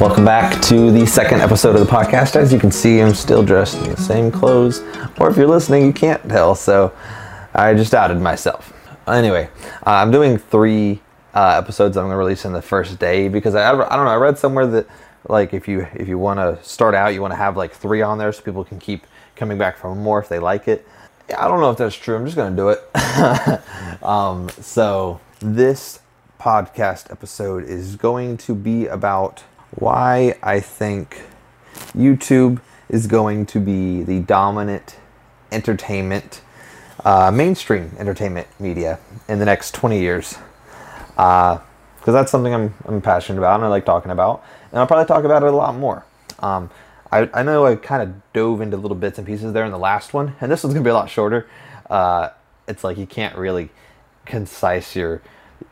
Welcome 0.00 0.24
back 0.24 0.60
to 0.62 0.90
the 0.90 1.06
second 1.06 1.40
episode 1.40 1.76
of 1.76 1.86
the 1.86 1.90
podcast. 1.90 2.34
As 2.34 2.52
you 2.52 2.58
can 2.58 2.72
see, 2.72 3.00
I'm 3.00 3.14
still 3.14 3.44
dressed 3.44 3.76
in 3.76 3.90
the 3.90 3.96
same 3.96 4.30
clothes, 4.30 4.80
or 5.18 5.30
if 5.30 5.36
you're 5.36 5.46
listening, 5.46 5.86
you 5.86 5.92
can't 5.92 6.22
tell, 6.28 6.56
so 6.56 6.92
I 7.54 7.74
just 7.74 7.94
outed 7.94 8.20
myself. 8.20 8.72
Anyway, 9.06 9.48
uh, 9.86 9.90
I'm 9.90 10.10
doing 10.10 10.36
three 10.36 11.00
uh, 11.32 11.60
episodes 11.62 11.96
I'm 11.96 12.04
going 12.04 12.12
to 12.12 12.16
release 12.16 12.44
in 12.44 12.52
the 12.52 12.60
first 12.60 12.98
day 12.98 13.28
because 13.28 13.54
I, 13.54 13.70
I 13.70 13.96
don't 13.96 14.04
know, 14.04 14.10
I 14.10 14.16
read 14.16 14.36
somewhere 14.36 14.66
that 14.66 14.86
like 15.28 15.54
if 15.54 15.68
you 15.68 15.86
if 15.94 16.08
you 16.08 16.18
want 16.18 16.38
to 16.38 16.62
start 16.68 16.94
out, 16.94 17.14
you 17.14 17.22
want 17.22 17.32
to 17.32 17.38
have 17.38 17.56
like 17.56 17.72
three 17.72 18.02
on 18.02 18.18
there 18.18 18.32
so 18.32 18.42
people 18.42 18.64
can 18.64 18.80
keep 18.80 19.06
coming 19.36 19.58
back 19.58 19.76
for 19.76 19.94
more 19.94 20.18
if 20.18 20.28
they 20.28 20.40
like 20.40 20.66
it. 20.66 20.86
I 21.38 21.46
don't 21.48 21.60
know 21.60 21.70
if 21.70 21.78
that's 21.78 21.96
true. 21.96 22.16
I'm 22.16 22.24
just 22.24 22.36
going 22.36 22.54
to 22.54 22.56
do 22.56 22.68
it. 22.70 24.02
um, 24.02 24.48
so 24.50 25.20
this 25.38 26.00
podcast 26.38 27.10
episode 27.10 27.64
is 27.64 27.96
going 27.96 28.36
to 28.38 28.54
be 28.54 28.86
about 28.86 29.44
why 29.76 30.36
I 30.42 30.60
think 30.60 31.22
YouTube 31.92 32.60
is 32.88 33.06
going 33.06 33.46
to 33.46 33.60
be 33.60 34.02
the 34.02 34.20
dominant 34.20 34.96
entertainment, 35.50 36.42
uh, 37.04 37.30
mainstream 37.30 37.92
entertainment 37.98 38.46
media 38.60 38.98
in 39.28 39.38
the 39.38 39.44
next 39.44 39.74
20 39.74 40.00
years. 40.00 40.38
Because 41.08 41.60
uh, 42.06 42.12
that's 42.12 42.30
something 42.30 42.52
I'm, 42.54 42.74
I'm 42.86 43.00
passionate 43.00 43.38
about 43.38 43.56
and 43.56 43.64
I 43.64 43.68
like 43.68 43.84
talking 43.84 44.10
about. 44.10 44.44
And 44.70 44.80
I'll 44.80 44.86
probably 44.86 45.06
talk 45.06 45.24
about 45.24 45.42
it 45.42 45.52
a 45.52 45.56
lot 45.56 45.74
more. 45.76 46.04
Um, 46.40 46.70
I, 47.10 47.30
I 47.32 47.42
know 47.42 47.64
I 47.66 47.76
kind 47.76 48.02
of 48.02 48.32
dove 48.32 48.60
into 48.60 48.76
little 48.76 48.96
bits 48.96 49.18
and 49.18 49.26
pieces 49.26 49.52
there 49.52 49.64
in 49.64 49.70
the 49.70 49.78
last 49.78 50.12
one, 50.12 50.34
and 50.40 50.50
this 50.50 50.64
one's 50.64 50.74
going 50.74 50.82
to 50.82 50.88
be 50.88 50.90
a 50.90 50.94
lot 50.94 51.08
shorter. 51.08 51.48
Uh, 51.88 52.30
it's 52.66 52.82
like 52.82 52.98
you 52.98 53.06
can't 53.06 53.36
really 53.36 53.70
concise 54.24 54.96
your 54.96 55.22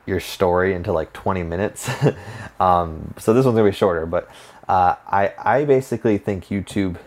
your 0.07 0.21
story 0.21 0.75
into 0.75 0.93
like 0.93 1.13
20 1.13 1.43
minutes. 1.43 1.89
um, 2.61 3.15
so 3.19 3.33
this 3.33 3.45
one's 3.45 3.57
gonna 3.57 3.71
be 3.71 3.77
shorter, 3.77 4.07
but 4.07 4.29
uh, 4.69 4.97
I, 5.07 5.33
I 5.39 5.65
basically 5.65 6.19
think 6.19 6.47
YouTube 6.47 6.99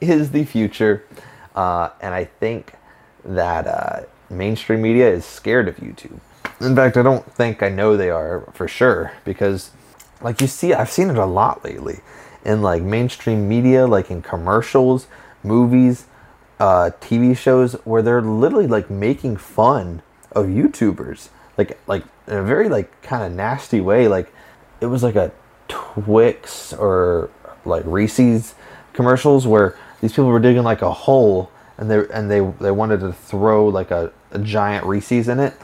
is 0.00 0.30
the 0.30 0.44
future. 0.44 1.04
Uh, 1.54 1.90
and 2.00 2.14
I 2.14 2.24
think 2.24 2.72
that 3.24 3.66
uh, 3.66 4.00
mainstream 4.30 4.82
media 4.82 5.10
is 5.10 5.24
scared 5.24 5.68
of 5.68 5.76
YouTube. 5.76 6.20
In 6.60 6.74
fact, 6.74 6.96
I 6.96 7.02
don't 7.02 7.30
think 7.32 7.62
I 7.62 7.68
know 7.68 7.96
they 7.96 8.10
are 8.10 8.48
for 8.52 8.68
sure 8.68 9.12
because, 9.24 9.70
like, 10.20 10.40
you 10.40 10.46
see, 10.46 10.72
I've 10.72 10.90
seen 10.90 11.10
it 11.10 11.16
a 11.16 11.26
lot 11.26 11.64
lately 11.64 12.00
in 12.44 12.62
like 12.62 12.82
mainstream 12.82 13.48
media, 13.48 13.86
like 13.86 14.10
in 14.10 14.22
commercials, 14.22 15.06
movies, 15.42 16.06
uh, 16.58 16.90
TV 17.00 17.36
shows, 17.36 17.74
where 17.84 18.02
they're 18.02 18.22
literally 18.22 18.66
like 18.66 18.90
making 18.90 19.36
fun 19.36 20.02
of 20.32 20.46
YouTubers 20.46 21.28
like 21.58 21.78
like 21.86 22.04
in 22.26 22.34
a 22.34 22.42
very 22.42 22.68
like 22.68 23.02
kind 23.02 23.24
of 23.24 23.32
nasty 23.32 23.80
way. 23.80 24.08
Like 24.08 24.32
it 24.80 24.86
was 24.86 25.02
like 25.02 25.16
a 25.16 25.32
Twix 25.68 26.72
or 26.72 27.30
like 27.64 27.82
Reese's 27.84 28.54
commercials 28.94 29.46
where 29.46 29.76
these 30.00 30.12
people 30.12 30.26
were 30.26 30.40
digging 30.40 30.62
like 30.62 30.80
a 30.80 30.92
hole 30.92 31.50
and 31.76 31.90
they 31.90 32.06
and 32.14 32.30
they 32.30 32.40
they 32.60 32.70
wanted 32.70 33.00
to 33.00 33.12
throw 33.12 33.66
like 33.66 33.90
a, 33.90 34.12
a 34.30 34.38
giant 34.38 34.86
Reese's 34.86 35.28
in 35.28 35.40
it 35.40 35.54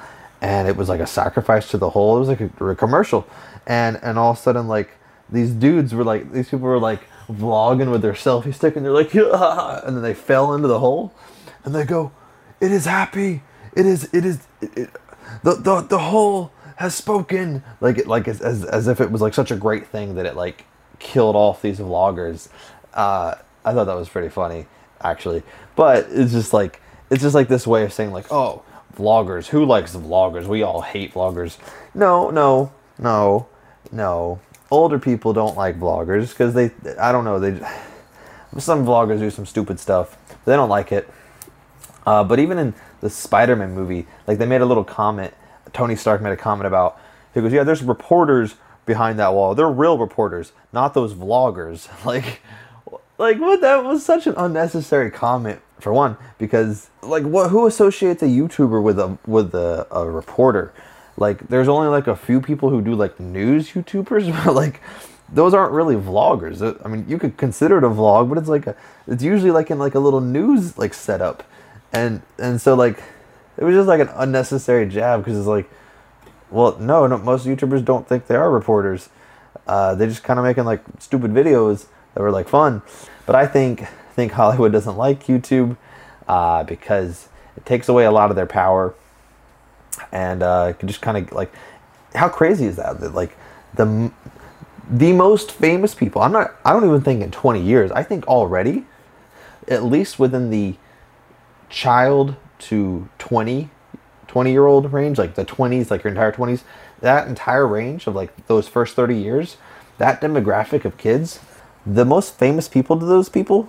and 0.42 0.68
it 0.68 0.76
was 0.76 0.88
like 0.88 1.00
a 1.00 1.06
sacrifice 1.06 1.70
to 1.70 1.78
the 1.78 1.90
hole. 1.90 2.16
It 2.16 2.20
was 2.20 2.28
like 2.28 2.40
a, 2.40 2.66
a 2.66 2.74
commercial 2.74 3.26
and 3.66 3.98
and 4.02 4.18
all 4.18 4.32
of 4.32 4.38
a 4.38 4.40
sudden 4.40 4.68
like 4.68 4.90
these 5.30 5.52
dudes 5.52 5.94
were 5.94 6.04
like 6.04 6.32
these 6.32 6.46
people 6.46 6.60
were 6.60 6.78
like 6.78 7.00
vlogging 7.28 7.90
with 7.90 8.02
their 8.02 8.12
selfie 8.12 8.54
stick 8.54 8.76
and 8.76 8.84
they're 8.84 8.92
like 8.92 9.14
and 9.14 9.96
then 9.96 10.02
they 10.02 10.14
fell 10.14 10.52
into 10.54 10.68
the 10.68 10.78
hole 10.80 11.14
and 11.64 11.74
they 11.74 11.84
go 11.84 12.12
it 12.60 12.70
is 12.70 12.84
happy 12.84 13.42
it 13.74 13.86
is 13.86 14.12
it 14.12 14.24
is 14.24 14.46
it, 14.60 14.76
it, 14.76 14.90
the 15.42 15.54
the 15.54 15.80
the 15.82 15.98
hole 15.98 16.52
has 16.76 16.94
spoken 16.94 17.62
like 17.80 17.98
it 17.98 18.06
like 18.06 18.26
as, 18.28 18.40
as 18.40 18.64
as 18.64 18.88
if 18.88 19.00
it 19.00 19.10
was 19.10 19.20
like 19.20 19.34
such 19.34 19.50
a 19.50 19.56
great 19.56 19.86
thing 19.86 20.14
that 20.16 20.26
it 20.26 20.36
like 20.36 20.64
killed 20.98 21.36
off 21.36 21.62
these 21.62 21.78
vloggers. 21.78 22.48
Uh, 22.92 23.34
I 23.64 23.72
thought 23.72 23.84
that 23.84 23.96
was 23.96 24.08
pretty 24.08 24.28
funny 24.28 24.66
actually, 25.00 25.42
but 25.76 26.06
it's 26.10 26.32
just 26.32 26.52
like 26.52 26.80
it's 27.10 27.22
just 27.22 27.34
like 27.34 27.48
this 27.48 27.66
way 27.66 27.84
of 27.84 27.92
saying 27.92 28.12
like 28.12 28.30
oh 28.30 28.62
vloggers. 28.96 29.48
Who 29.48 29.64
likes 29.64 29.94
vloggers? 29.94 30.46
We 30.46 30.62
all 30.62 30.82
hate 30.82 31.14
vloggers. 31.14 31.58
No 31.94 32.30
no 32.30 32.72
no 32.98 33.46
no. 33.92 34.40
Older 34.70 34.98
people 34.98 35.32
don't 35.32 35.56
like 35.56 35.78
vloggers 35.78 36.30
because 36.30 36.54
they 36.54 36.72
i 36.98 37.12
don't 37.12 37.24
know 37.24 37.38
they 37.38 37.64
some 38.58 38.84
vloggers 38.84 39.18
do 39.20 39.30
some 39.30 39.46
stupid 39.46 39.78
stuff 39.78 40.16
they 40.44 40.56
don't 40.56 40.68
like 40.68 40.90
it 40.90 41.08
uh, 42.06 42.24
but 42.24 42.38
even 42.38 42.58
in 42.58 42.74
the 43.00 43.10
Spider-Man 43.10 43.74
movie, 43.74 44.06
like 44.26 44.38
they 44.38 44.46
made 44.46 44.60
a 44.60 44.66
little 44.66 44.84
comment. 44.84 45.34
Tony 45.72 45.96
Stark 45.96 46.20
made 46.20 46.32
a 46.32 46.36
comment 46.36 46.66
about. 46.66 46.98
He 47.32 47.40
goes, 47.40 47.52
"Yeah, 47.52 47.64
there's 47.64 47.82
reporters 47.82 48.56
behind 48.86 49.18
that 49.18 49.32
wall. 49.32 49.54
They're 49.54 49.68
real 49.68 49.98
reporters, 49.98 50.52
not 50.72 50.94
those 50.94 51.14
vloggers." 51.14 51.88
Like, 52.04 52.40
like 53.16 53.38
what? 53.38 53.60
That 53.60 53.84
was 53.84 54.04
such 54.04 54.26
an 54.26 54.34
unnecessary 54.36 55.10
comment 55.10 55.60
for 55.80 55.92
one, 55.92 56.16
because 56.38 56.90
like 57.02 57.24
what? 57.24 57.50
Who 57.50 57.66
associates 57.66 58.22
a 58.22 58.26
YouTuber 58.26 58.82
with 58.82 58.98
a 58.98 59.18
with 59.26 59.54
a, 59.54 59.86
a 59.90 60.08
reporter? 60.08 60.72
Like, 61.16 61.46
there's 61.48 61.68
only 61.68 61.88
like 61.88 62.08
a 62.08 62.16
few 62.16 62.40
people 62.40 62.70
who 62.70 62.82
do 62.82 62.94
like 62.94 63.18
news 63.20 63.70
YouTubers, 63.70 64.30
but 64.44 64.54
like 64.54 64.80
those 65.32 65.54
aren't 65.54 65.72
really 65.72 65.96
vloggers. 65.96 66.78
I 66.84 66.88
mean, 66.88 67.06
you 67.08 67.18
could 67.18 67.36
consider 67.36 67.78
it 67.78 67.84
a 67.84 67.88
vlog, 67.88 68.28
but 68.28 68.38
it's 68.38 68.48
like 68.48 68.66
a, 68.66 68.76
it's 69.06 69.22
usually 69.22 69.50
like 69.50 69.70
in 69.70 69.78
like 69.78 69.94
a 69.94 69.98
little 69.98 70.20
news 70.20 70.76
like 70.76 70.92
setup 70.92 71.44
and 71.94 72.22
and 72.38 72.60
so 72.60 72.74
like 72.74 73.02
it 73.56 73.64
was 73.64 73.74
just 73.74 73.88
like 73.88 74.00
an 74.00 74.10
unnecessary 74.14 74.86
jab 74.88 75.20
because 75.20 75.38
it's 75.38 75.46
like 75.46 75.70
well 76.50 76.76
no, 76.78 77.06
no 77.06 77.18
most 77.18 77.46
youtubers 77.46 77.84
don't 77.84 78.06
think 78.08 78.26
they 78.26 78.36
are 78.36 78.50
reporters. 78.50 79.08
Uh, 79.66 79.94
they 79.94 80.06
just 80.06 80.22
kind 80.22 80.38
of 80.38 80.44
making 80.44 80.64
like 80.64 80.82
stupid 80.98 81.30
videos 81.30 81.86
that 82.12 82.20
were 82.20 82.30
like 82.30 82.48
fun. 82.48 82.82
But 83.26 83.36
i 83.36 83.46
think 83.46 83.86
think 84.14 84.32
hollywood 84.32 84.70
doesn't 84.70 84.96
like 84.96 85.24
youtube 85.24 85.76
uh, 86.28 86.62
because 86.64 87.28
it 87.56 87.64
takes 87.66 87.88
away 87.88 88.04
a 88.04 88.10
lot 88.10 88.30
of 88.30 88.36
their 88.36 88.46
power. 88.46 88.94
And 90.10 90.42
uh, 90.42 90.72
just 90.84 91.00
kind 91.00 91.16
of 91.16 91.32
like 91.32 91.52
how 92.14 92.28
crazy 92.28 92.66
is 92.66 92.76
that? 92.76 93.00
That 93.00 93.14
like 93.14 93.36
the 93.74 94.10
the 94.88 95.12
most 95.12 95.50
famous 95.50 95.94
people 95.94 96.20
i'm 96.20 96.32
not 96.32 96.54
i 96.64 96.72
don't 96.72 96.84
even 96.84 97.00
think 97.00 97.22
in 97.22 97.30
20 97.30 97.60
years 97.60 97.90
i 97.92 98.02
think 98.02 98.26
already 98.26 98.84
at 99.66 99.82
least 99.82 100.18
within 100.18 100.50
the 100.50 100.74
child 101.74 102.36
to 102.60 103.08
20 103.18 103.68
20 104.28 104.52
year 104.52 104.64
old 104.64 104.92
range 104.92 105.18
like 105.18 105.34
the 105.34 105.44
20s 105.44 105.90
like 105.90 106.04
your 106.04 106.12
entire 106.12 106.30
20s 106.30 106.62
that 107.00 107.26
entire 107.26 107.66
range 107.66 108.06
of 108.06 108.14
like 108.14 108.46
those 108.46 108.68
first 108.68 108.94
30 108.94 109.16
years 109.16 109.56
that 109.98 110.20
demographic 110.20 110.84
of 110.84 110.96
kids 110.96 111.40
the 111.84 112.04
most 112.04 112.38
famous 112.38 112.68
people 112.68 112.98
to 112.98 113.04
those 113.04 113.28
people 113.28 113.68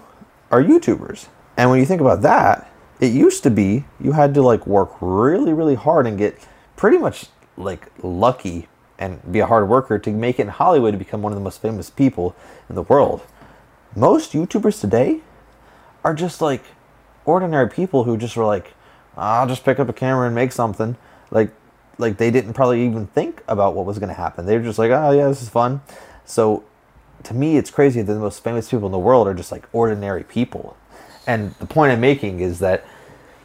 are 0.52 0.64
youtubers. 0.64 1.28
And 1.58 1.70
when 1.70 1.80
you 1.80 1.86
think 1.86 2.00
about 2.00 2.22
that 2.22 2.70
it 3.00 3.12
used 3.12 3.42
to 3.42 3.50
be 3.50 3.86
you 4.00 4.12
had 4.12 4.36
to 4.36 4.44
like 4.44 4.68
work 4.68 4.92
really 5.02 5.52
really 5.52 5.76
hard 5.76 6.06
and 6.06 6.16
get 6.16 6.38
pretty 6.76 7.00
much 7.00 7.26
like 7.58 7.92
lucky 8.04 8.68
and 9.00 9.20
be 9.32 9.40
a 9.40 9.48
hard 9.48 9.68
worker 9.68 9.98
to 9.98 10.12
make 10.12 10.40
it 10.40 10.44
in 10.44 10.50
hollywood 10.50 10.94
to 10.94 10.98
become 11.00 11.24
one 11.24 11.32
of 11.32 11.38
the 11.40 11.44
most 11.44 11.60
famous 11.60 11.90
people 11.90 12.36
in 12.70 12.76
the 12.76 12.84
world. 12.84 13.24
Most 13.96 14.34
youtubers 14.34 14.80
today 14.80 15.22
are 16.04 16.14
just 16.14 16.40
like 16.40 16.64
ordinary 17.26 17.70
people 17.70 18.04
who 18.04 18.18
just 18.18 18.36
were 18.36 18.46
like, 18.46 18.74
ah, 19.18 19.42
I'll 19.42 19.48
just 19.48 19.64
pick 19.64 19.80
up 19.80 19.90
a 19.90 19.94
camera 19.94 20.28
and 20.28 20.36
make 20.36 20.52
something. 20.52 20.96
Like, 21.32 21.52
like 21.98 22.18
they 22.18 22.32
didn't 22.32 22.54
probably 22.54 22.86
even 22.86 23.08
think 23.08 23.44
about 23.48 23.76
what 23.76 23.86
was 23.86 24.00
going 24.00 24.10
to 24.10 24.16
happen. 24.16 24.46
They 24.46 24.58
were 24.58 24.64
just 24.64 24.80
like, 24.80 24.92
oh 24.92 25.12
yeah, 25.12 25.28
this 25.28 25.42
is 25.42 25.50
fun. 25.50 25.82
So, 26.26 26.64
to 27.24 27.34
me, 27.34 27.58
it's 27.58 27.72
crazy 27.72 28.02
that 28.02 28.14
the 28.14 28.20
most 28.20 28.44
famous 28.44 28.70
people 28.70 28.86
in 28.88 28.92
the 28.92 29.00
world 29.00 29.28
are 29.28 29.34
just 29.34 29.52
like 29.52 29.68
ordinary 29.74 30.24
people. 30.24 30.78
And 31.26 31.56
the 31.56 31.66
point 31.66 31.92
I'm 31.92 32.02
making 32.02 32.40
is 32.40 32.60
that 32.60 32.86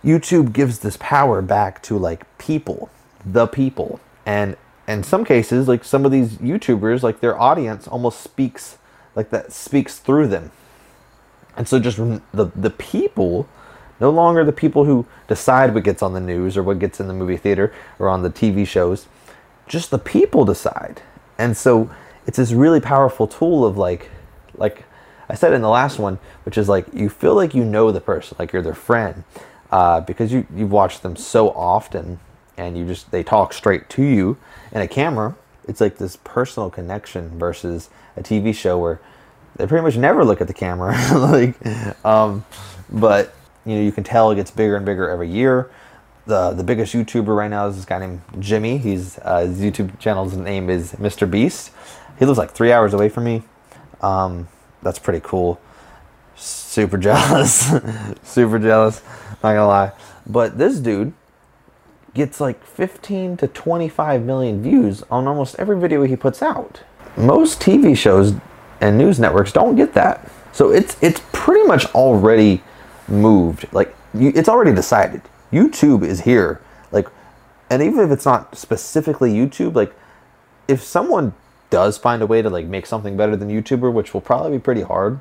YouTube 0.05 0.53
gives 0.53 0.81
this 0.81 0.97
power 0.99 1.41
back 1.41 1.83
to 1.85 1.97
like 1.97 2.27
people, 2.39 2.91
the 3.25 3.47
people, 3.47 4.01
and 4.27 4.57
in 4.87 5.03
some 5.03 5.25
cases, 5.25 5.69
like 5.69 5.85
some 5.85 6.05
of 6.05 6.11
these 6.11 6.35
YouTubers, 6.37 7.03
like 7.03 7.21
their 7.21 7.39
audience 7.41 7.87
almost 7.87 8.21
speaks 8.21 8.79
like 9.15 9.31
that 9.31 9.53
speaks 9.53 9.99
through 9.99 10.29
them. 10.29 10.51
And 11.57 11.69
so 11.69 11.79
just 11.79 11.97
the 11.99 12.51
the 12.55 12.71
people 12.71 13.49
no 14.01 14.11
longer 14.11 14.45
the 14.45 14.53
people 14.53 14.85
who 14.85 15.07
decide 15.29 15.75
what 15.75 15.85
gets 15.85 16.03
on 16.03 16.15
the 16.15 16.21
news 16.21 16.57
or 16.57 16.63
what 16.63 16.79
gets 16.79 17.01
in 17.01 17.09
the 17.09 17.15
movie 17.15 17.37
theater 17.37 17.73
or 17.99 18.09
on 18.09 18.23
the 18.23 18.31
TV 18.31 18.67
shows. 18.67 19.07
Just 19.69 19.91
the 19.91 19.99
people 19.99 20.45
decide. 20.45 21.03
And 21.39 21.57
so 21.57 21.91
it's 22.27 22.37
this 22.37 22.53
really 22.53 22.81
powerful 22.81 23.27
tool 23.27 23.65
of 23.65 23.77
like, 23.77 24.11
like 24.55 24.85
I 25.29 25.35
said 25.35 25.53
in 25.53 25.63
the 25.63 25.69
last 25.69 25.99
one, 25.99 26.19
which 26.45 26.59
is 26.59 26.69
like 26.69 26.87
you 26.93 27.09
feel 27.09 27.35
like 27.35 27.55
you 27.55 27.65
know 27.65 27.93
the 27.93 28.01
person, 28.01 28.37
like 28.39 28.53
you're 28.53 28.63
their 28.63 28.75
friend, 28.75 29.25
uh, 29.71 30.01
because 30.01 30.33
you 30.33 30.47
you've 30.55 30.73
watched 30.73 31.03
them 31.03 31.15
so 31.15 31.51
often, 31.51 32.19
and 32.57 32.77
you 32.77 32.85
just 32.85 33.11
they 33.11 33.23
talk 33.23 33.53
straight 33.53 33.89
to 33.91 34.03
you 34.03 34.37
in 34.73 34.81
a 34.81 34.89
camera. 34.89 35.37
It's 35.69 35.81
like 35.81 35.99
this 35.99 36.17
personal 36.25 36.69
connection 36.69 37.39
versus 37.39 37.91
a 38.17 38.23
TV 38.23 38.53
show 38.55 38.79
where 38.79 39.01
they 39.57 39.67
pretty 39.67 39.85
much 39.85 39.97
never 39.97 40.25
look 40.25 40.41
at 40.41 40.49
the 40.49 40.55
camera. 40.55 40.97
like, 41.15 42.05
um, 42.05 42.45
but 42.91 43.35
you 43.71 43.77
know, 43.77 43.83
you 43.83 43.93
can 43.93 44.05
tell 44.05 44.31
it 44.31 44.35
gets 44.35 44.51
bigger 44.51 44.77
and 44.77 44.85
bigger 44.85 45.09
every 45.09 45.29
year. 45.29 45.71
The 46.27 46.51
the 46.51 46.65
biggest 46.65 46.93
YouTuber 46.93 47.35
right 47.35 47.49
now 47.49 47.67
is 47.69 47.77
this 47.77 47.85
guy 47.85 47.99
named 48.01 48.21
Jimmy. 48.39 48.79
He's 48.79 49.19
uh, 49.23 49.41
his 49.47 49.61
YouTube 49.61 49.99
channel's 49.99 50.37
name 50.37 50.69
is 50.69 50.93
Mr. 50.93 51.31
Beast. 51.31 51.71
He 52.19 52.25
lives 52.25 52.39
like 52.39 52.51
three 52.51 52.73
hours 52.73 52.93
away 52.93 53.09
from 53.09 53.25
me. 53.25 53.43
Um, 54.03 54.49
that's 54.83 54.99
pretty 54.99 55.21
cool. 55.23 55.61
Super 56.37 56.99
jealous. 57.09 57.73
Super 58.23 58.59
jealous. 58.59 59.03
Not 59.43 59.55
gonna 59.55 59.67
lie. 59.67 59.93
But 60.27 60.59
this 60.59 60.79
dude 60.79 61.13
gets 62.13 62.41
like 62.41 62.65
15 62.65 63.37
to 63.37 63.49
25 63.49 64.23
million 64.25 64.63
views 64.63 65.05
on 65.11 65.29
almost 65.29 65.55
every 65.59 65.79
video 65.79 66.03
he 66.03 66.17
puts 66.17 66.43
out. 66.43 66.83
Most 67.17 67.61
TV 67.61 67.97
shows 67.97 68.35
and 68.81 68.99
news 68.99 69.21
networks 69.21 69.53
don't 69.53 69.77
get 69.77 69.95
that. 69.95 70.31
So 70.53 70.71
it's 70.71 70.97
it's 71.01 71.23
pretty 71.33 71.67
much 71.67 71.87
already 71.95 72.63
moved. 73.11 73.67
Like 73.73 73.95
you, 74.15 74.33
it's 74.35 74.49
already 74.49 74.75
decided. 74.75 75.23
YouTube 75.53 76.05
is 76.05 76.23
here. 76.23 76.61
Like 76.93 77.09
and 77.71 77.83
even 77.83 78.01
if 78.01 78.11
it's 78.11 78.25
not 78.25 78.57
specifically 78.57 79.33
YouTube, 79.33 79.75
like 79.75 79.95
if 80.67 80.83
someone 80.83 81.35
does 81.71 81.97
find 81.97 82.21
a 82.21 82.27
way 82.27 82.43
to 82.43 82.51
like 82.51 82.67
make 82.67 82.85
something 82.85 83.17
better 83.17 83.37
than 83.37 83.49
YouTuber, 83.49 83.93
which 83.93 84.13
will 84.13 84.21
probably 84.21 84.59
be 84.59 84.59
pretty 84.59 84.83
hard, 84.83 85.21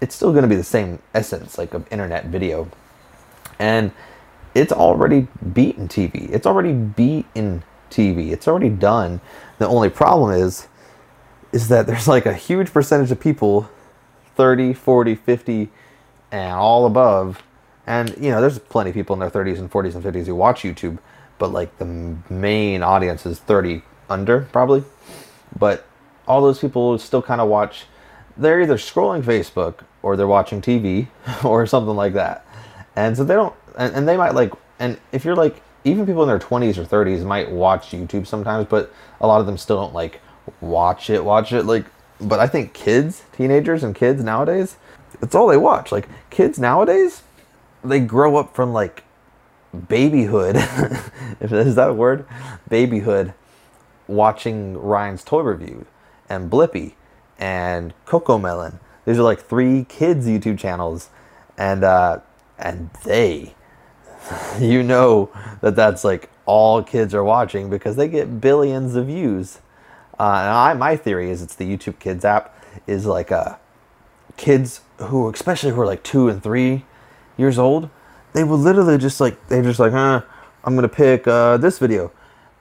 it's 0.00 0.14
still 0.14 0.32
going 0.32 0.42
to 0.42 0.48
be 0.48 0.56
the 0.56 0.64
same 0.64 0.98
essence 1.14 1.58
like 1.58 1.72
of 1.74 1.90
internet 1.92 2.26
video. 2.26 2.68
And 3.58 3.92
it's 4.54 4.72
already 4.72 5.28
beaten 5.52 5.86
TV. 5.86 6.28
It's 6.30 6.46
already 6.46 6.72
beaten 6.72 7.62
TV. 7.90 8.32
It's 8.32 8.48
already 8.48 8.70
done. 8.70 9.20
The 9.58 9.68
only 9.68 9.90
problem 9.90 10.32
is 10.32 10.66
is 11.52 11.68
that 11.68 11.86
there's 11.86 12.08
like 12.08 12.26
a 12.26 12.34
huge 12.34 12.72
percentage 12.72 13.10
of 13.10 13.20
people 13.20 13.68
30, 14.36 14.72
40, 14.72 15.14
50 15.14 15.68
and 16.32 16.52
all 16.52 16.86
above 16.86 17.42
and 17.86 18.14
you 18.20 18.30
know 18.30 18.40
there's 18.40 18.58
plenty 18.58 18.90
of 18.90 18.94
people 18.94 19.14
in 19.14 19.20
their 19.20 19.30
30s 19.30 19.58
and 19.58 19.70
40s 19.70 19.94
and 19.94 20.04
50s 20.04 20.26
who 20.26 20.34
watch 20.34 20.62
YouTube, 20.62 20.98
but 21.38 21.52
like 21.52 21.76
the 21.78 21.84
main 22.28 22.82
audience 22.82 23.26
is 23.26 23.38
30 23.40 23.82
under 24.08 24.42
probably. 24.52 24.84
But 25.58 25.86
all 26.28 26.40
those 26.42 26.58
people 26.58 26.98
still 26.98 27.22
kind 27.22 27.40
of 27.40 27.48
watch 27.48 27.86
they're 28.36 28.60
either 28.60 28.76
scrolling 28.76 29.22
Facebook 29.22 29.84
or 30.02 30.16
they're 30.16 30.26
watching 30.26 30.62
TV 30.62 31.08
or 31.44 31.66
something 31.66 31.96
like 31.96 32.14
that. 32.14 32.46
And 32.96 33.16
so 33.16 33.24
they 33.24 33.34
don't 33.34 33.54
and, 33.76 33.94
and 33.94 34.08
they 34.08 34.16
might 34.16 34.34
like 34.34 34.52
and 34.78 34.98
if 35.12 35.24
you're 35.24 35.36
like 35.36 35.62
even 35.84 36.06
people 36.06 36.22
in 36.22 36.28
their 36.28 36.38
20s 36.38 36.76
or 36.76 36.84
30s 36.84 37.24
might 37.24 37.50
watch 37.50 37.90
YouTube 37.90 38.26
sometimes, 38.26 38.66
but 38.68 38.92
a 39.20 39.26
lot 39.26 39.40
of 39.40 39.46
them 39.46 39.56
still 39.56 39.80
don't 39.80 39.94
like 39.94 40.20
watch 40.60 41.10
it, 41.10 41.24
watch 41.24 41.52
it. 41.52 41.64
Like, 41.64 41.86
but 42.20 42.38
I 42.38 42.46
think 42.46 42.74
kids, 42.74 43.22
teenagers, 43.32 43.82
and 43.82 43.94
kids 43.94 44.22
nowadays, 44.22 44.76
it's 45.22 45.34
all 45.34 45.46
they 45.46 45.56
watch. 45.56 45.92
Like, 45.92 46.08
kids 46.30 46.58
nowadays, 46.58 47.22
they 47.84 48.00
grow 48.00 48.36
up 48.36 48.54
from 48.54 48.72
like 48.72 49.04
babyhood, 49.88 50.56
if 51.40 51.52
is 51.52 51.74
that 51.76 51.90
a 51.90 51.94
word, 51.94 52.26
babyhood, 52.68 53.34
watching 54.06 54.76
Ryan's 54.76 55.22
toy 55.22 55.42
review 55.42 55.86
and 56.28 56.50
Blippi 56.50 56.94
and 57.38 57.94
CoComelon. 58.06 58.78
These 59.06 59.18
are 59.18 59.22
like 59.22 59.40
three 59.40 59.84
kids 59.88 60.26
YouTube 60.26 60.58
channels, 60.58 61.10
and 61.56 61.84
uh, 61.84 62.20
and 62.58 62.90
they 63.04 63.54
you 64.60 64.82
know 64.82 65.30
that 65.60 65.76
that's 65.76 66.04
like 66.04 66.30
all 66.46 66.82
kids 66.82 67.14
are 67.14 67.24
watching 67.24 67.70
because 67.70 67.96
they 67.96 68.08
get 68.08 68.40
billions 68.40 68.94
of 68.94 69.06
views. 69.06 69.58
Uh, 70.18 70.24
and 70.24 70.48
I, 70.50 70.74
my 70.74 70.96
theory 70.96 71.30
is 71.30 71.42
it's 71.42 71.54
the 71.54 71.64
YouTube 71.64 71.98
Kids 71.98 72.24
app 72.24 72.54
is 72.86 73.06
like 73.06 73.32
uh, 73.32 73.56
kids 74.40 74.80
who, 74.98 75.30
especially 75.30 75.70
who 75.70 75.80
are 75.80 75.86
like 75.86 76.02
two 76.02 76.28
and 76.28 76.42
three 76.42 76.84
years 77.36 77.58
old, 77.58 77.90
they 78.32 78.42
will 78.42 78.58
literally 78.58 78.98
just 78.98 79.20
like 79.20 79.48
they're 79.48 79.62
just 79.62 79.78
like, 79.78 79.92
huh, 79.92 80.22
I'm 80.64 80.74
gonna 80.74 80.88
pick 80.88 81.28
uh, 81.28 81.56
this 81.56 81.78
video, 81.78 82.10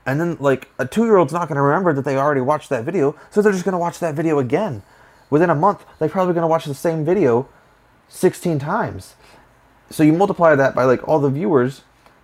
and 0.05 0.19
then 0.19 0.37
like 0.39 0.69
a 0.77 0.85
two 0.85 1.05
year 1.05 1.17
old's 1.17 1.33
not 1.33 1.47
gonna 1.47 1.63
remember 1.63 1.93
that 1.93 2.05
they 2.05 2.17
already 2.17 2.41
watched 2.41 2.69
that 2.69 2.83
video, 2.83 3.15
so 3.31 3.41
they're 3.41 3.51
just 3.51 3.65
gonna 3.65 3.79
watch 3.79 3.99
that 3.99 4.13
video 4.13 4.39
again. 4.39 4.83
Within 5.31 5.49
a 5.49 5.55
month, 5.55 5.85
they're 5.97 6.09
probably 6.09 6.33
gonna 6.33 6.47
watch 6.47 6.65
the 6.65 6.73
same 6.73 7.03
video 7.05 7.47
16 8.09 8.59
times 8.59 9.15
so 9.89 10.03
you 10.03 10.13
multiply 10.13 10.55
that 10.55 10.75
by 10.75 10.83
like 10.83 11.07
all 11.07 11.19
the 11.19 11.29
viewers. 11.29 11.81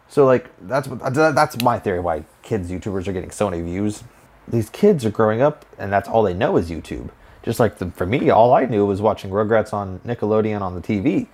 So 0.08 0.26
like 0.26 0.50
that's 0.62 0.88
that's 0.88 1.62
my 1.62 1.80
theory 1.80 2.00
why 2.00 2.26
kids 2.44 2.70
YouTubers 2.70 3.08
are 3.08 3.14
getting 3.14 3.32
so 3.32 3.50
many 3.50 3.62
views. 3.64 4.04
These 4.48 4.70
kids 4.70 5.04
are 5.06 5.10
growing 5.10 5.42
up 5.42 5.66
and 5.78 5.92
that's 5.92 6.08
all 6.08 6.24
they 6.24 6.34
know 6.34 6.58
is 6.58 6.70
YouTube. 6.70 7.10
Just 7.46 7.60
like 7.60 7.78
the, 7.78 7.92
for 7.92 8.08
me, 8.08 8.32
all 8.32 8.54
I 8.54 8.66
knew 8.66 8.86
was 8.86 9.02
watching 9.02 9.30
Rugrats 9.30 9.72
on 9.72 10.00
Nickelodeon 10.00 10.62
on 10.62 10.74
the 10.74 10.82
TV 10.82 11.28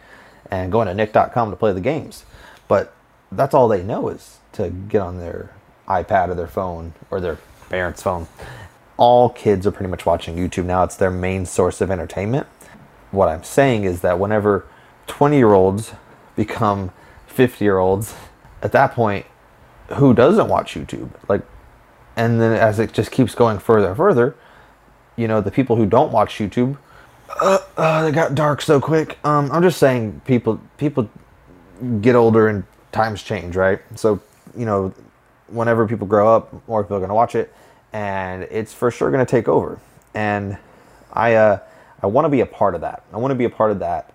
and 0.51 0.69
going 0.69 0.87
to 0.87 0.93
nick.com 0.93 1.49
to 1.49 1.55
play 1.55 1.71
the 1.71 1.81
games. 1.81 2.25
But 2.67 2.93
that's 3.31 3.53
all 3.53 3.69
they 3.69 3.81
know 3.81 4.09
is 4.09 4.39
to 4.53 4.69
get 4.69 5.01
on 5.01 5.19
their 5.19 5.55
iPad 5.87 6.27
or 6.27 6.35
their 6.35 6.47
phone 6.47 6.93
or 7.09 7.21
their 7.21 7.37
parents' 7.69 8.03
phone. 8.03 8.27
All 8.97 9.29
kids 9.29 9.65
are 9.65 9.71
pretty 9.71 9.89
much 9.89 10.05
watching 10.05 10.35
YouTube 10.35 10.65
now. 10.65 10.83
It's 10.83 10.97
their 10.97 11.09
main 11.09 11.45
source 11.45 11.79
of 11.79 11.89
entertainment. 11.89 12.45
What 13.11 13.29
I'm 13.29 13.43
saying 13.43 13.85
is 13.85 14.01
that 14.01 14.19
whenever 14.19 14.67
20 15.07 15.37
year 15.37 15.53
olds 15.53 15.93
become 16.35 16.91
50 17.27 17.63
year 17.63 17.77
olds 17.77 18.13
at 18.61 18.73
that 18.73 18.93
point 18.93 19.25
who 19.95 20.13
doesn't 20.13 20.47
watch 20.47 20.75
YouTube? 20.75 21.09
Like, 21.27 21.41
and 22.15 22.41
then 22.41 22.51
as 22.53 22.79
it 22.79 22.93
just 22.93 23.11
keeps 23.11 23.33
going 23.33 23.59
further 23.59 23.89
and 23.89 23.97
further, 23.97 24.35
you 25.15 25.27
know, 25.27 25.41
the 25.41 25.51
people 25.51 25.75
who 25.75 25.85
don't 25.85 26.11
watch 26.11 26.35
YouTube, 26.35 26.77
uh, 27.41 27.59
uh, 27.77 28.03
they 28.03 28.11
got 28.11 28.35
dark 28.35 28.61
so 28.61 28.79
quick. 28.79 29.17
Um, 29.23 29.51
I'm 29.51 29.61
just 29.61 29.79
saying, 29.79 30.21
people 30.25 30.59
people 30.77 31.09
get 32.01 32.15
older 32.15 32.47
and 32.47 32.63
times 32.91 33.23
change, 33.23 33.55
right? 33.55 33.79
So, 33.95 34.19
you 34.55 34.65
know, 34.65 34.93
whenever 35.47 35.87
people 35.87 36.07
grow 36.07 36.33
up, 36.33 36.67
more 36.67 36.83
people 36.83 36.97
are 36.97 37.07
to 37.07 37.13
watch 37.13 37.35
it, 37.35 37.53
and 37.93 38.43
it's 38.43 38.73
for 38.73 38.91
sure 38.91 39.11
to 39.11 39.25
take 39.25 39.47
over. 39.47 39.79
And 40.13 40.57
I 41.13 41.35
uh, 41.35 41.59
I 42.01 42.07
want 42.07 42.25
to 42.25 42.29
be 42.29 42.41
a 42.41 42.45
part 42.45 42.75
of 42.75 42.81
that. 42.81 43.03
I 43.13 43.17
want 43.17 43.31
to 43.31 43.35
be 43.35 43.45
a 43.45 43.49
part 43.49 43.71
of 43.71 43.79
that 43.79 44.13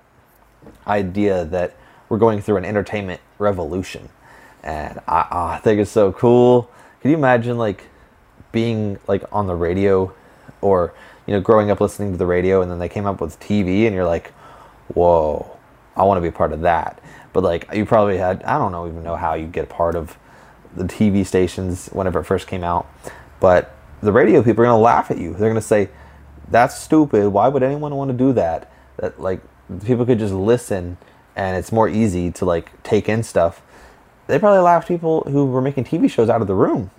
idea 0.86 1.44
that 1.46 1.76
we're 2.08 2.18
going 2.18 2.40
through 2.40 2.56
an 2.56 2.64
entertainment 2.64 3.20
revolution, 3.38 4.08
and 4.62 5.00
I, 5.08 5.26
oh, 5.30 5.44
I 5.46 5.58
think 5.58 5.80
it's 5.80 5.90
so 5.90 6.12
cool. 6.12 6.70
Can 7.00 7.10
you 7.10 7.16
imagine 7.16 7.58
like 7.58 7.84
being 8.52 8.98
like 9.06 9.24
on 9.32 9.46
the 9.46 9.54
radio, 9.54 10.12
or 10.60 10.94
you 11.26 11.34
know, 11.34 11.40
growing 11.40 11.70
up 11.70 11.80
listening 11.80 12.12
to 12.12 12.18
the 12.18 12.26
radio, 12.26 12.62
and 12.62 12.70
then 12.70 12.78
they 12.78 12.88
came 12.88 13.06
up 13.06 13.20
with 13.20 13.38
TV, 13.40 13.86
and 13.86 13.94
you're 13.94 14.06
like, 14.06 14.32
whoa, 14.88 15.56
I 15.96 16.04
want 16.04 16.18
to 16.18 16.22
be 16.22 16.30
part 16.30 16.52
of 16.52 16.60
that. 16.62 17.02
But 17.32 17.42
like 17.42 17.72
you 17.74 17.84
probably 17.84 18.18
had, 18.18 18.42
I 18.44 18.58
don't 18.58 18.72
know 18.72 18.86
even 18.86 19.02
know 19.02 19.16
how 19.16 19.34
you 19.34 19.46
get 19.46 19.64
a 19.64 19.66
part 19.66 19.94
of 19.94 20.16
the 20.74 20.84
TV 20.84 21.24
stations 21.26 21.88
whenever 21.88 22.20
it 22.20 22.24
first 22.24 22.46
came 22.46 22.64
out, 22.64 22.86
but 23.40 23.74
the 24.02 24.12
radio 24.12 24.42
people 24.42 24.62
are 24.62 24.66
gonna 24.66 24.78
laugh 24.78 25.10
at 25.10 25.18
you. 25.18 25.34
They're 25.34 25.50
gonna 25.50 25.60
say, 25.60 25.88
"That's 26.50 26.76
stupid. 26.78 27.28
Why 27.28 27.48
would 27.48 27.62
anyone 27.62 27.94
want 27.94 28.10
to 28.10 28.16
do 28.16 28.32
that?" 28.34 28.70
That 28.98 29.20
like 29.20 29.40
people 29.84 30.06
could 30.06 30.18
just 30.18 30.34
listen 30.34 30.96
and 31.36 31.56
it's 31.56 31.70
more 31.70 31.88
easy 31.88 32.30
to 32.32 32.44
like 32.44 32.82
take 32.82 33.08
in 33.08 33.22
stuff. 33.22 33.62
They 34.26 34.38
probably 34.38 34.60
laughed 34.60 34.88
people 34.88 35.20
who 35.22 35.46
were 35.46 35.60
making 35.60 35.84
TV 35.84 36.10
shows 36.10 36.28
out 36.28 36.40
of 36.40 36.46
the 36.46 36.54
room. 36.54 36.90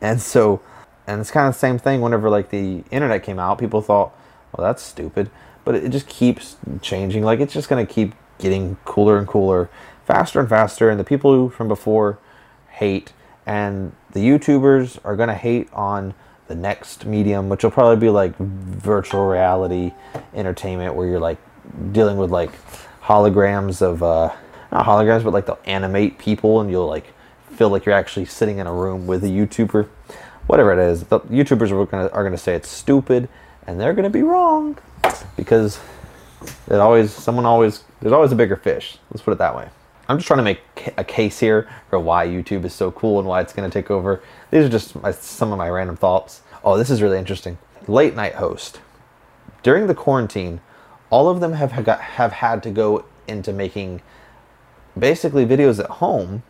And 0.00 0.20
so, 0.20 0.60
and 1.06 1.20
it's 1.20 1.30
kind 1.30 1.48
of 1.48 1.54
the 1.54 1.58
same 1.58 1.78
thing 1.78 2.00
whenever 2.00 2.30
like 2.30 2.50
the 2.50 2.84
internet 2.90 3.22
came 3.22 3.38
out, 3.38 3.58
people 3.58 3.82
thought, 3.82 4.14
well, 4.52 4.66
that's 4.66 4.82
stupid. 4.82 5.30
But 5.64 5.76
it 5.76 5.90
just 5.90 6.06
keeps 6.06 6.56
changing. 6.82 7.24
Like 7.24 7.40
it's 7.40 7.52
just 7.52 7.68
going 7.68 7.84
to 7.84 7.92
keep 7.92 8.14
getting 8.38 8.76
cooler 8.84 9.18
and 9.18 9.26
cooler, 9.26 9.70
faster 10.06 10.40
and 10.40 10.48
faster. 10.48 10.90
And 10.90 10.98
the 10.98 11.04
people 11.04 11.32
who 11.32 11.48
from 11.48 11.68
before 11.68 12.18
hate, 12.70 13.12
and 13.46 13.92
the 14.12 14.20
YouTubers 14.20 14.98
are 15.04 15.16
going 15.16 15.28
to 15.28 15.34
hate 15.34 15.72
on 15.72 16.14
the 16.48 16.54
next 16.54 17.06
medium, 17.06 17.48
which 17.48 17.64
will 17.64 17.70
probably 17.70 17.96
be 17.96 18.10
like 18.10 18.36
virtual 18.36 19.26
reality 19.26 19.92
entertainment, 20.34 20.94
where 20.94 21.06
you're 21.06 21.20
like 21.20 21.38
dealing 21.92 22.16
with 22.16 22.30
like 22.30 22.50
holograms 23.02 23.80
of 23.80 24.02
uh, 24.02 24.32
not 24.72 24.86
holograms, 24.86 25.24
but 25.24 25.32
like 25.32 25.46
they'll 25.46 25.58
animate 25.64 26.18
people, 26.18 26.60
and 26.60 26.70
you'll 26.70 26.88
like 26.88 27.12
feel 27.52 27.68
like 27.68 27.86
you're 27.86 27.94
actually 27.94 28.24
sitting 28.24 28.58
in 28.58 28.66
a 28.66 28.72
room 28.72 29.06
with 29.06 29.24
a 29.24 29.28
YouTuber. 29.28 29.88
Whatever 30.46 30.72
it 30.72 30.78
is, 30.78 31.04
the 31.04 31.20
YouTubers 31.20 31.70
are 31.70 31.86
gonna 31.86 32.08
are 32.08 32.24
gonna 32.24 32.36
say 32.38 32.54
it's 32.54 32.68
stupid, 32.68 33.28
and 33.66 33.80
they're 33.80 33.94
gonna 33.94 34.10
be 34.10 34.22
wrong 34.22 34.78
because 35.36 35.80
it 36.68 36.74
always 36.74 37.12
someone 37.12 37.46
always 37.46 37.84
there's 38.00 38.12
always 38.12 38.32
a 38.32 38.36
bigger 38.36 38.56
fish. 38.56 38.98
Let's 39.10 39.22
put 39.22 39.32
it 39.32 39.38
that 39.38 39.56
way. 39.56 39.68
I'm 40.08 40.18
just 40.18 40.26
trying 40.26 40.38
to 40.38 40.44
make 40.44 40.60
a 40.98 41.04
case 41.04 41.40
here 41.40 41.68
for 41.88 41.98
why 41.98 42.26
YouTube 42.26 42.64
is 42.64 42.74
so 42.74 42.90
cool 42.90 43.18
and 43.18 43.26
why 43.26 43.40
it's 43.40 43.54
going 43.54 43.68
to 43.68 43.72
take 43.72 43.90
over. 43.90 44.22
These 44.50 44.66
are 44.66 44.68
just 44.68 45.00
my, 45.00 45.12
some 45.12 45.50
of 45.50 45.56
my 45.56 45.70
random 45.70 45.96
thoughts. 45.96 46.42
Oh, 46.62 46.76
this 46.76 46.90
is 46.90 47.00
really 47.00 47.18
interesting. 47.18 47.56
Late 47.88 48.14
night 48.14 48.34
host. 48.34 48.80
During 49.62 49.86
the 49.86 49.94
quarantine, 49.94 50.60
all 51.08 51.28
of 51.28 51.40
them 51.40 51.54
have 51.54 51.72
have 51.72 52.32
had 52.32 52.62
to 52.64 52.70
go 52.70 53.06
into 53.26 53.52
making 53.52 54.02
basically 54.98 55.46
videos 55.46 55.82
at 55.82 55.88
home 55.88 56.42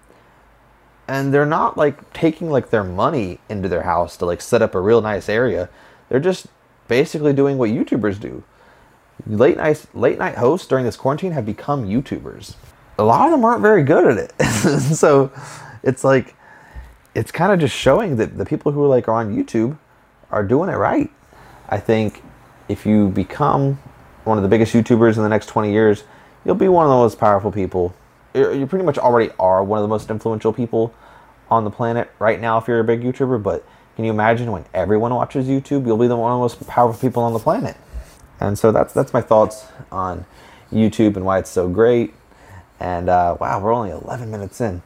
and 1.06 1.32
they're 1.32 1.46
not 1.46 1.76
like 1.76 2.12
taking 2.12 2.50
like 2.50 2.70
their 2.70 2.84
money 2.84 3.38
into 3.49 3.68
their 3.68 3.82
house 3.82 4.16
to 4.18 4.26
like 4.26 4.40
set 4.40 4.62
up 4.62 4.75
a 4.75 4.80
real 4.80 5.00
nice 5.00 5.28
area. 5.28 5.68
They're 6.08 6.20
just 6.20 6.46
basically 6.88 7.32
doing 7.32 7.58
what 7.58 7.70
youtubers 7.70 8.18
do. 8.18 8.42
Late 9.26 9.56
night 9.56 9.84
late 9.94 10.18
night 10.18 10.37
hosts 10.37 10.66
during 10.66 10.84
this 10.84 10.96
quarantine 10.96 11.32
have 11.32 11.46
become 11.46 11.87
youtubers. 11.87 12.54
A 12.99 13.04
lot 13.04 13.26
of 13.26 13.32
them 13.32 13.44
aren't 13.44 13.62
very 13.62 13.82
good 13.82 14.06
at 14.06 14.18
it. 14.18 14.32
So 14.96 15.30
it's 15.82 16.04
like 16.04 16.34
it's 17.14 17.30
kind 17.30 17.52
of 17.52 17.61
just 17.61 17.75
showing 17.75 18.16
that 18.16 18.37
the 18.38 18.44
people 18.44 18.73
who 18.73 18.82
are 18.84 18.88
like 18.88 19.08
are 19.08 19.14
on 19.14 19.37
youtube 19.37 19.78
are 20.30 20.42
doing 20.42 20.68
it 20.68 20.76
right. 20.76 21.11
I 21.68 21.78
think 21.78 22.23
if 22.68 22.87
you 22.87 23.08
become 23.11 23.78
one 24.25 24.38
of 24.38 24.42
the 24.42 24.49
biggest 24.49 24.73
YouTubers 24.73 25.16
in 25.16 25.23
the 25.23 25.28
next 25.28 25.46
20 25.46 25.70
years, 25.70 26.04
you'll 26.44 26.54
be 26.54 26.68
one 26.68 26.87
of 26.87 26.90
the 26.90 26.96
most 26.96 27.18
powerful 27.18 27.52
people. 27.52 27.94
You 28.35 28.67
pretty 28.67 28.85
much 28.85 28.99
already 28.99 29.31
are 29.38 29.62
one 29.62 29.79
of 29.79 29.83
the 29.83 29.88
most 29.88 30.11
influential 30.11 30.53
people 30.53 30.95
on 31.50 31.64
the 31.64 31.71
planet 31.71 32.11
right 32.19 32.41
now 32.41 32.59
if 32.59 32.67
you're 32.67 32.81
a 32.81 32.85
big 32.85 33.03
YouTuber, 33.03 33.43
but 33.43 33.64
can 33.97 34.05
you 34.05 34.11
imagine 34.11 34.50
when 34.50 34.64
everyone 34.75 35.14
watches 35.14 35.47
YouTube, 35.47 35.87
you'll 35.87 35.97
be 35.97 36.09
the 36.09 36.17
one 36.17 36.33
of 36.33 36.37
the 36.37 36.41
most 36.41 36.67
powerful 36.67 37.00
people 37.00 37.23
on 37.23 37.33
the 37.33 37.38
planet. 37.38 37.76
And 38.41 38.59
so 38.59 38.73
that's 38.73 38.93
that's 38.93 39.12
my 39.12 39.21
thoughts 39.21 39.67
on 39.93 40.26
YouTube 40.73 41.17
and 41.17 41.25
why 41.25 41.38
it's 41.38 41.50
so 41.50 41.69
great. 41.69 42.12
And 42.81 43.09
uh, 43.09 43.37
wow, 43.41 43.61
we're 43.61 43.73
only 43.73 43.91
11 43.91 44.31
minutes 44.31 44.61
in. 44.61 44.83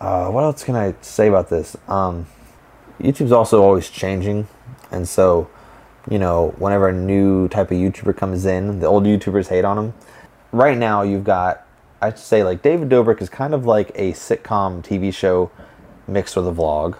Uh, 0.00 0.30
what 0.30 0.44
else 0.44 0.64
can 0.64 0.74
I 0.74 0.94
say 1.02 1.28
about 1.28 1.50
this? 1.50 1.76
Um, 1.88 2.26
YouTube's 3.00 3.32
also 3.32 3.62
always 3.62 3.90
changing, 3.90 4.48
and 4.90 5.08
so 5.08 5.50
you 6.10 6.18
know, 6.18 6.54
whenever 6.58 6.88
a 6.88 6.92
new 6.92 7.48
type 7.48 7.70
of 7.70 7.76
YouTuber 7.76 8.16
comes 8.16 8.46
in, 8.46 8.80
the 8.80 8.86
old 8.86 9.04
YouTubers 9.04 9.48
hate 9.48 9.64
on 9.64 9.76
them. 9.76 9.94
Right 10.52 10.78
now, 10.78 11.02
you've 11.02 11.24
got 11.24 11.66
I'd 12.00 12.18
say 12.18 12.44
like 12.44 12.62
David 12.62 12.88
Dobrik 12.88 13.20
is 13.20 13.28
kind 13.28 13.54
of 13.54 13.66
like 13.66 13.90
a 13.94 14.12
sitcom 14.12 14.82
TV 14.82 15.12
show 15.12 15.50
mixed 16.06 16.36
with 16.36 16.46
a 16.46 16.52
vlog. 16.52 16.96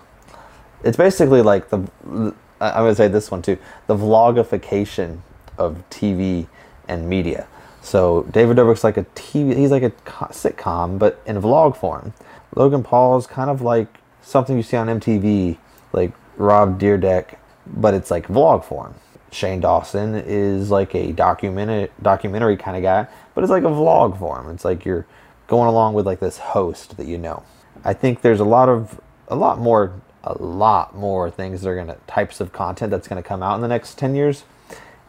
It's 0.82 0.96
basically 0.96 1.42
like 1.42 1.70
the 1.70 1.88
I'm 2.06 2.34
gonna 2.60 2.94
say 2.94 3.08
this 3.08 3.30
one 3.30 3.42
too, 3.42 3.58
the 3.86 3.96
vlogification 3.96 5.20
of 5.56 5.84
TV 5.90 6.48
and 6.88 7.08
media. 7.08 7.46
So 7.80 8.26
David 8.30 8.56
Dobrik's 8.56 8.84
like 8.84 8.96
a 8.96 9.04
TV, 9.04 9.56
he's 9.56 9.70
like 9.70 9.82
a 9.82 9.90
sitcom, 9.90 10.98
but 10.98 11.22
in 11.26 11.40
vlog 11.40 11.76
form. 11.76 12.12
Logan 12.56 12.82
Paul 12.82 13.18
is 13.18 13.26
kind 13.26 13.50
of 13.50 13.62
like 13.62 13.98
something 14.22 14.56
you 14.56 14.62
see 14.62 14.76
on 14.76 14.88
MTV, 14.88 15.58
like 15.92 16.12
Rob 16.36 16.80
Dyrdek, 16.80 17.36
but 17.66 17.94
it's 17.94 18.10
like 18.10 18.26
vlog 18.26 18.64
form. 18.64 18.94
Shane 19.30 19.60
Dawson 19.60 20.14
is 20.14 20.70
like 20.70 20.94
a 20.94 21.12
documentary 21.12 21.90
documentary 22.00 22.56
kind 22.56 22.76
of 22.76 22.82
guy, 22.82 23.06
but 23.34 23.44
it's 23.44 23.50
like 23.50 23.64
a 23.64 23.66
vlog 23.66 24.18
form. 24.18 24.48
It's 24.50 24.64
like 24.64 24.84
you're 24.84 25.06
going 25.46 25.68
along 25.68 25.94
with 25.94 26.06
like 26.06 26.20
this 26.20 26.38
host 26.38 26.96
that 26.96 27.06
you 27.06 27.18
know. 27.18 27.42
I 27.84 27.94
think 27.94 28.22
there's 28.22 28.40
a 28.40 28.44
lot 28.44 28.68
of 28.68 29.00
a 29.28 29.36
lot 29.36 29.58
more 29.58 29.92
a 30.24 30.34
lot 30.42 30.94
more 30.94 31.30
things 31.30 31.62
that 31.62 31.68
are 31.68 31.76
gonna 31.76 31.96
types 32.06 32.40
of 32.40 32.52
content 32.52 32.90
that's 32.90 33.08
gonna 33.08 33.22
come 33.22 33.42
out 33.42 33.54
in 33.54 33.60
the 33.60 33.68
next 33.68 33.98
10 33.98 34.14
years. 34.14 34.44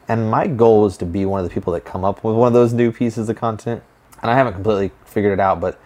And 0.08 0.30
my 0.30 0.48
goal 0.48 0.86
is 0.86 0.98
to 0.98 1.06
be 1.06 1.26
one 1.26 1.40
of 1.44 1.48
the 1.48 1.54
people 1.54 1.72
that 1.74 1.86
come 1.86 2.04
up 2.04 2.24
with 2.24 2.36
one 2.36 2.48
of 2.48 2.54
those 2.54 2.74
new 2.74 2.92
pieces 2.92 3.30
of 3.30 3.36
content. 3.36 3.84
And 4.22 4.32
I 4.32 4.36
haven't 4.36 4.54
completely 4.54 4.92
figured 5.06 5.34
it 5.34 5.40
out, 5.40 5.62
but 5.62 5.80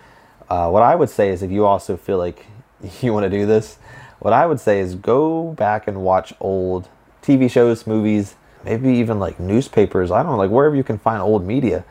uh, 0.49 0.69
what 0.69 0.81
I 0.81 0.95
would 0.95 1.09
say 1.09 1.29
is 1.29 1.43
if 1.43 1.51
you 1.51 1.65
also 1.65 1.97
feel 1.97 2.17
like 2.17 2.45
you 3.01 3.13
want 3.13 3.25
to 3.25 3.29
do 3.29 3.45
this, 3.45 3.77
what 4.19 4.33
I 4.33 4.45
would 4.45 4.59
say 4.59 4.79
is 4.79 4.95
go 4.95 5.51
back 5.53 5.87
and 5.87 6.01
watch 6.03 6.33
old 6.39 6.87
TV 7.23 7.49
shows, 7.49 7.87
movies, 7.87 8.35
maybe 8.63 8.89
even 8.89 9.19
like 9.19 9.39
newspapers. 9.39 10.11
I 10.11 10.21
don't 10.23 10.33
know, 10.33 10.37
like 10.37 10.51
wherever 10.51 10.75
you 10.75 10.83
can 10.83 10.97
find 10.97 11.21
old 11.21 11.45
media 11.45 11.83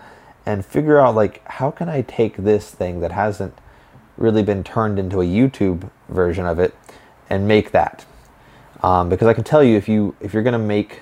and 0.44 0.64
figure 0.64 0.98
out 0.98 1.14
like 1.14 1.46
how 1.46 1.70
can 1.70 1.88
I 1.88 2.02
take 2.02 2.36
this 2.36 2.70
thing 2.70 3.00
that 3.00 3.12
hasn't 3.12 3.54
really 4.16 4.42
been 4.42 4.62
turned 4.62 4.98
into 4.98 5.20
a 5.20 5.24
YouTube 5.24 5.90
version 6.08 6.46
of 6.46 6.58
it 6.58 6.74
and 7.30 7.48
make 7.48 7.72
that. 7.72 8.04
Um, 8.82 9.08
because 9.08 9.28
I 9.28 9.34
can 9.34 9.44
tell 9.44 9.62
you 9.62 9.76
if 9.76 9.88
you 9.88 10.14
if 10.20 10.34
you're 10.34 10.42
gonna 10.42 10.58
make 10.58 11.00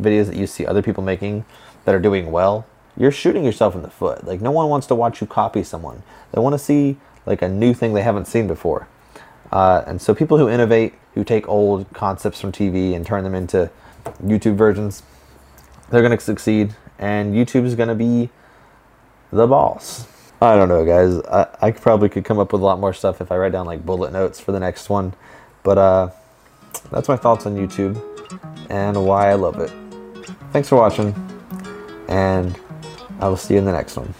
videos 0.00 0.26
that 0.26 0.36
you 0.36 0.46
see 0.46 0.64
other 0.64 0.82
people 0.82 1.02
making 1.02 1.44
that 1.84 1.94
are 1.94 2.00
doing 2.00 2.30
well, 2.32 2.66
you're 2.96 3.12
shooting 3.12 3.44
yourself 3.44 3.74
in 3.74 3.82
the 3.82 3.90
foot. 3.90 4.24
Like 4.26 4.40
no 4.40 4.50
one 4.50 4.68
wants 4.68 4.86
to 4.88 4.94
watch 4.94 5.20
you 5.20 5.26
copy 5.26 5.62
someone. 5.62 6.02
They 6.32 6.40
want 6.40 6.54
to 6.54 6.58
see 6.58 6.96
like 7.26 7.42
a 7.42 7.48
new 7.48 7.74
thing 7.74 7.94
they 7.94 8.02
haven't 8.02 8.26
seen 8.26 8.46
before. 8.46 8.88
Uh, 9.52 9.82
and 9.86 10.00
so 10.00 10.14
people 10.14 10.38
who 10.38 10.48
innovate, 10.48 10.94
who 11.14 11.24
take 11.24 11.48
old 11.48 11.90
concepts 11.92 12.40
from 12.40 12.52
TV 12.52 12.94
and 12.94 13.06
turn 13.06 13.24
them 13.24 13.34
into 13.34 13.70
YouTube 14.22 14.56
versions, 14.56 15.02
they're 15.90 16.02
going 16.02 16.16
to 16.16 16.22
succeed. 16.22 16.74
And 16.98 17.34
YouTube 17.34 17.64
is 17.64 17.74
going 17.74 17.88
to 17.88 17.94
be 17.94 18.30
the 19.30 19.46
boss. 19.46 20.06
I 20.40 20.56
don't 20.56 20.68
know, 20.68 20.84
guys. 20.84 21.18
I, 21.30 21.68
I 21.68 21.70
probably 21.70 22.08
could 22.08 22.24
come 22.24 22.38
up 22.38 22.52
with 22.52 22.60
a 22.60 22.64
lot 22.64 22.78
more 22.78 22.92
stuff 22.92 23.20
if 23.20 23.32
I 23.32 23.36
write 23.36 23.52
down 23.52 23.66
like 23.66 23.84
bullet 23.84 24.12
notes 24.12 24.38
for 24.38 24.52
the 24.52 24.60
next 24.60 24.90
one. 24.90 25.14
But 25.62 25.78
uh, 25.78 26.10
that's 26.90 27.08
my 27.08 27.16
thoughts 27.16 27.46
on 27.46 27.56
YouTube 27.56 28.00
and 28.70 29.04
why 29.04 29.30
I 29.30 29.34
love 29.34 29.60
it. 29.60 29.72
Thanks 30.52 30.68
for 30.68 30.76
watching, 30.76 31.14
and 32.08 32.58
I 33.20 33.28
will 33.28 33.36
see 33.36 33.54
you 33.54 33.60
in 33.60 33.64
the 33.64 33.72
next 33.72 33.96
one. 33.96 34.14